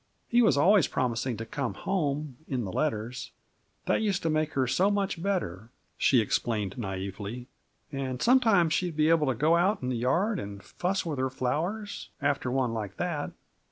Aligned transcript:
He 0.29 0.41
was 0.41 0.57
always 0.57 0.87
promising 0.87 1.37
to 1.37 1.45
come 1.45 1.75
home 1.75 2.35
in 2.47 2.65
the 2.65 2.71
letters. 2.71 3.29
That 3.85 4.01
used 4.01 4.23
to 4.23 4.31
make 4.31 4.53
her 4.53 4.65
so 4.65 4.89
much 4.89 5.21
better," 5.21 5.69
she 5.95 6.21
explained 6.21 6.73
naïvely. 6.75 7.45
"And 7.91 8.19
sometimes 8.19 8.73
she'd 8.73 8.97
be 8.97 9.09
able 9.09 9.27
to 9.27 9.35
go 9.35 9.55
out 9.57 9.83
in 9.83 9.89
the 9.89 9.97
yard 9.97 10.39
and 10.39 10.63
fuss 10.63 11.05
with 11.05 11.19
her 11.19 11.29
flowers, 11.29 12.09
after 12.19 12.49
one 12.49 12.73
like 12.73 12.97
that. 12.97 13.29